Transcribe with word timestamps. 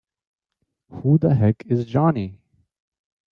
Who 0.89 1.19
the 1.19 1.35
heck 1.35 1.63
is 1.67 1.85
Johnny?! 1.85 2.39